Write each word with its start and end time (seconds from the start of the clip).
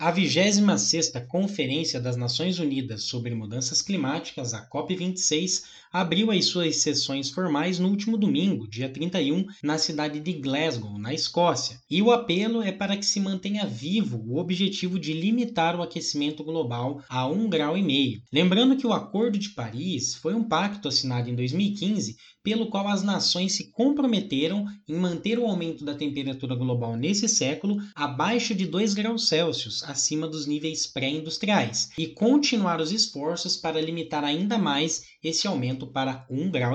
A 0.00 0.12
26ª 0.12 1.26
Conferência 1.26 2.00
das 2.00 2.16
Nações 2.16 2.60
Unidas 2.60 3.02
sobre 3.02 3.34
Mudanças 3.34 3.82
Climáticas, 3.82 4.54
a 4.54 4.64
COP26, 4.64 5.64
abriu 5.92 6.30
as 6.30 6.44
suas 6.44 6.76
sessões 6.76 7.30
formais 7.30 7.80
no 7.80 7.88
último 7.88 8.16
domingo, 8.16 8.68
dia 8.68 8.88
31, 8.88 9.46
na 9.60 9.76
cidade 9.76 10.20
de 10.20 10.34
Glasgow, 10.34 10.96
na 11.00 11.12
Escócia. 11.12 11.80
E 11.90 12.00
o 12.00 12.12
apelo 12.12 12.62
é 12.62 12.70
para 12.70 12.96
que 12.96 13.04
se 13.04 13.18
mantenha 13.18 13.66
vivo 13.66 14.22
o 14.24 14.38
objetivo 14.38 15.00
de 15.00 15.12
limitar 15.12 15.74
o 15.74 15.82
aquecimento 15.82 16.44
global 16.44 17.02
a 17.08 17.24
1,5 17.24 17.48
grau. 17.48 17.74
Lembrando 18.32 18.76
que 18.76 18.86
o 18.86 18.92
Acordo 18.92 19.36
de 19.36 19.48
Paris 19.48 20.14
foi 20.14 20.32
um 20.32 20.44
pacto 20.44 20.86
assinado 20.86 21.28
em 21.28 21.34
2015 21.34 22.16
pelo 22.48 22.70
qual 22.70 22.88
as 22.88 23.02
nações 23.02 23.52
se 23.52 23.70
comprometeram 23.72 24.64
em 24.88 24.94
manter 24.94 25.38
o 25.38 25.46
aumento 25.46 25.84
da 25.84 25.94
temperatura 25.94 26.54
global 26.54 26.96
nesse 26.96 27.28
século 27.28 27.76
abaixo 27.94 28.54
de 28.54 28.64
2 28.64 28.94
graus 28.94 29.28
Celsius, 29.28 29.82
acima 29.90 30.28
dos 30.28 30.46
níveis 30.46 30.86
pré-industriais, 30.86 31.90
e 31.98 32.06
continuar 32.06 32.80
os 32.80 32.92
esforços 32.92 33.56
para 33.56 33.80
limitar 33.80 34.24
ainda 34.24 34.58
mais 34.58 35.02
esse 35.22 35.46
aumento 35.46 35.86
para 35.86 36.26
1,5 36.30 36.50
grau. 36.50 36.74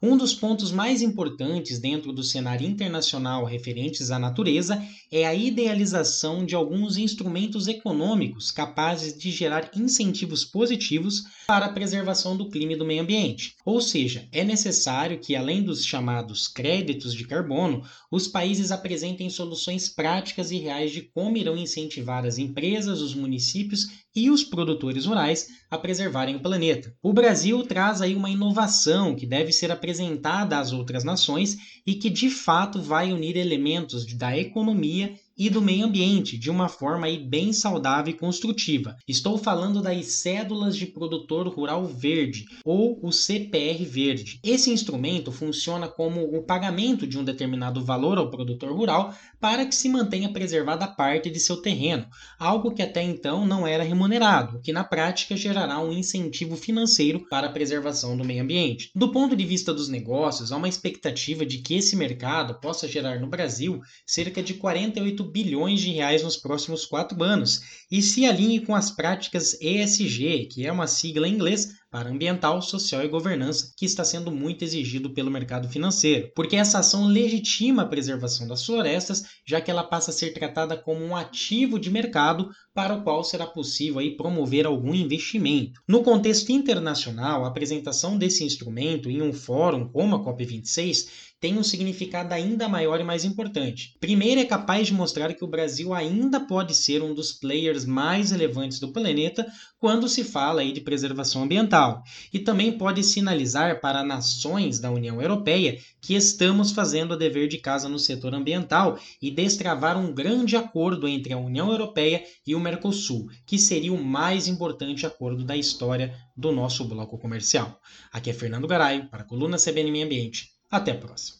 Um 0.00 0.16
dos 0.16 0.34
pontos 0.34 0.70
mais 0.70 1.00
importantes 1.02 1.78
dentro 1.78 2.12
do 2.12 2.22
cenário 2.22 2.66
internacional 2.66 3.44
referentes 3.44 4.10
à 4.10 4.18
natureza 4.18 4.82
é 5.10 5.26
a 5.26 5.34
idealização 5.34 6.44
de 6.44 6.54
alguns 6.54 6.96
instrumentos 6.96 7.66
econômicos 7.66 8.50
capazes 8.50 9.16
de 9.16 9.30
gerar 9.30 9.70
incentivos 9.74 10.44
positivos 10.44 11.24
para 11.46 11.66
a 11.66 11.72
preservação 11.72 12.36
do 12.36 12.48
clima 12.48 12.74
e 12.74 12.76
do 12.76 12.84
meio 12.84 13.02
ambiente. 13.02 13.54
Ou 13.64 13.80
seja, 13.80 14.28
é 14.32 14.44
necessário 14.44 15.18
que, 15.18 15.34
além 15.34 15.62
dos 15.62 15.84
chamados 15.84 16.46
créditos 16.46 17.14
de 17.14 17.26
carbono, 17.26 17.82
os 18.10 18.28
países 18.28 18.70
apresentem 18.70 19.30
soluções 19.30 19.88
práticas 19.88 20.50
e 20.50 20.58
reais 20.58 20.92
de 20.92 21.02
como 21.02 21.36
irão 21.36 21.56
incentivar 21.56 22.26
as 22.26 22.38
empresas, 22.48 23.00
os 23.00 23.14
municípios 23.14 23.86
e 24.14 24.30
os 24.30 24.42
produtores 24.42 25.04
rurais 25.04 25.48
a 25.70 25.78
preservarem 25.78 26.36
o 26.36 26.40
planeta. 26.40 26.94
O 27.02 27.12
Brasil 27.12 27.62
traz 27.62 28.00
aí 28.00 28.14
uma 28.14 28.30
inovação 28.30 29.14
que 29.14 29.26
deve 29.26 29.52
ser 29.52 29.70
apresentada 29.70 30.58
às 30.58 30.72
outras 30.72 31.04
nações 31.04 31.56
e 31.86 31.94
que 31.94 32.10
de 32.10 32.30
fato 32.30 32.80
vai 32.80 33.12
unir 33.12 33.36
elementos 33.36 34.04
da 34.16 34.36
economia 34.36 35.14
e 35.38 35.48
do 35.48 35.62
meio 35.62 35.86
ambiente 35.86 36.36
de 36.36 36.50
uma 36.50 36.68
forma 36.68 37.06
aí 37.06 37.16
bem 37.16 37.52
saudável 37.52 38.12
e 38.12 38.18
construtiva. 38.18 38.96
Estou 39.06 39.38
falando 39.38 39.80
das 39.80 40.04
cédulas 40.06 40.76
de 40.76 40.86
produtor 40.86 41.46
rural 41.46 41.86
verde 41.86 42.46
ou 42.64 42.98
o 43.00 43.12
CPR 43.12 43.84
verde. 43.84 44.40
Esse 44.42 44.70
instrumento 44.70 45.30
funciona 45.30 45.86
como 45.86 46.22
o 46.36 46.42
pagamento 46.42 47.06
de 47.06 47.16
um 47.16 47.24
determinado 47.24 47.84
valor 47.84 48.18
ao 48.18 48.30
produtor 48.30 48.72
rural 48.72 49.14
para 49.40 49.64
que 49.64 49.74
se 49.74 49.88
mantenha 49.88 50.32
preservada 50.32 50.86
parte 50.86 51.30
de 51.30 51.38
seu 51.38 51.58
terreno, 51.62 52.06
algo 52.38 52.72
que 52.72 52.82
até 52.82 53.02
então 53.02 53.46
não 53.46 53.66
era 53.66 53.84
remunerado, 53.84 54.56
o 54.56 54.60
que 54.60 54.72
na 54.72 54.82
prática 54.82 55.36
gerará 55.36 55.78
um 55.78 55.92
incentivo 55.92 56.56
financeiro 56.56 57.26
para 57.28 57.46
a 57.46 57.52
preservação 57.52 58.16
do 58.16 58.24
meio 58.24 58.42
ambiente. 58.42 58.90
Do 58.94 59.12
ponto 59.12 59.36
de 59.36 59.44
vista 59.44 59.72
dos 59.72 59.88
negócios, 59.88 60.50
há 60.50 60.56
uma 60.56 60.68
expectativa 60.68 61.46
de 61.46 61.58
que 61.58 61.74
esse 61.74 61.94
mercado 61.94 62.58
possa 62.60 62.88
gerar 62.88 63.20
no 63.20 63.28
Brasil 63.28 63.80
cerca 64.04 64.42
de 64.42 64.54
48 64.54 65.27
bilhões 65.30 65.80
de 65.80 65.90
reais 65.90 66.22
nos 66.22 66.36
próximos 66.36 66.84
quatro 66.84 67.22
anos 67.22 67.60
e 67.90 68.02
se 68.02 68.24
alinhe 68.24 68.60
com 68.60 68.74
as 68.74 68.90
práticas 68.90 69.58
ESG, 69.60 70.46
que 70.46 70.66
é 70.66 70.72
uma 70.72 70.86
sigla 70.86 71.28
em 71.28 71.34
inglês 71.34 71.68
para 71.90 72.10
ambiental, 72.10 72.60
social 72.60 73.02
e 73.04 73.08
governança, 73.08 73.72
que 73.76 73.86
está 73.86 74.04
sendo 74.04 74.30
muito 74.30 74.62
exigido 74.62 75.10
pelo 75.10 75.30
mercado 75.30 75.68
financeiro, 75.68 76.30
porque 76.34 76.56
essa 76.56 76.80
ação 76.80 77.06
legitima 77.06 77.82
a 77.82 77.86
preservação 77.86 78.46
das 78.46 78.64
florestas, 78.64 79.24
já 79.46 79.60
que 79.60 79.70
ela 79.70 79.82
passa 79.82 80.10
a 80.10 80.14
ser 80.14 80.32
tratada 80.32 80.76
como 80.76 81.04
um 81.04 81.16
ativo 81.16 81.78
de 81.78 81.90
mercado 81.90 82.50
para 82.74 82.94
o 82.94 83.02
qual 83.02 83.24
será 83.24 83.46
possível 83.46 83.98
aí 83.98 84.16
promover 84.16 84.66
algum 84.66 84.94
investimento. 84.94 85.80
No 85.88 86.02
contexto 86.02 86.50
internacional, 86.52 87.44
a 87.44 87.48
apresentação 87.48 88.18
desse 88.18 88.44
instrumento 88.44 89.10
em 89.10 89.22
um 89.22 89.32
fórum 89.32 89.88
como 89.88 90.14
a 90.14 90.24
COP26 90.24 91.28
tem 91.40 91.56
um 91.56 91.62
significado 91.62 92.34
ainda 92.34 92.68
maior 92.68 93.00
e 93.00 93.04
mais 93.04 93.24
importante. 93.24 93.96
Primeiro, 94.00 94.40
é 94.40 94.44
capaz 94.44 94.88
de 94.88 94.94
mostrar 94.94 95.32
que 95.34 95.44
o 95.44 95.48
Brasil 95.48 95.94
ainda 95.94 96.40
pode 96.40 96.74
ser 96.74 97.02
um 97.02 97.14
dos 97.14 97.32
players 97.32 97.84
mais 97.84 98.32
relevantes 98.32 98.80
do 98.80 98.92
planeta 98.92 99.46
quando 99.78 100.08
se 100.08 100.24
fala 100.24 100.62
aí 100.62 100.72
de 100.72 100.80
preservação 100.80 101.44
ambiental, 101.44 101.87
e 102.32 102.38
também 102.38 102.72
pode 102.72 103.02
sinalizar 103.02 103.80
para 103.80 104.04
nações 104.04 104.78
da 104.78 104.90
União 104.90 105.20
Europeia 105.20 105.78
que 106.00 106.14
estamos 106.14 106.72
fazendo 106.72 107.12
o 107.12 107.16
dever 107.16 107.48
de 107.48 107.58
casa 107.58 107.88
no 107.88 107.98
setor 107.98 108.34
ambiental 108.34 108.98
e 109.20 109.30
destravar 109.30 109.98
um 109.98 110.12
grande 110.12 110.56
acordo 110.56 111.06
entre 111.08 111.32
a 111.32 111.38
União 111.38 111.70
Europeia 111.70 112.24
e 112.46 112.54
o 112.54 112.60
Mercosul, 112.60 113.28
que 113.46 113.58
seria 113.58 113.92
o 113.92 114.02
mais 114.02 114.48
importante 114.48 115.06
acordo 115.06 115.44
da 115.44 115.56
história 115.56 116.14
do 116.36 116.52
nosso 116.52 116.84
bloco 116.84 117.18
comercial. 117.18 117.80
Aqui 118.12 118.30
é 118.30 118.32
Fernando 118.34 118.68
Garay 118.68 119.04
para 119.08 119.22
a 119.22 119.26
coluna 119.26 119.56
CBN 119.56 119.90
Meio 119.90 120.06
Ambiente. 120.06 120.50
Até 120.70 120.92
a 120.92 120.96
próxima. 120.96 121.38